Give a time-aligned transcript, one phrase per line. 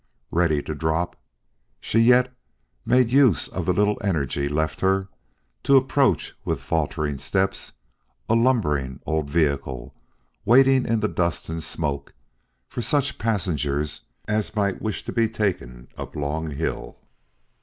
[0.31, 1.15] Ready to drop,
[1.79, 2.33] she yet
[2.87, 5.09] made use of the little energy left her,
[5.61, 7.73] to approach with faltering steps
[8.27, 9.93] a lumbering old vehicle
[10.43, 12.15] waiting in the dust and smoke
[12.67, 16.97] for such passengers as might wish to be taken up Long Hill.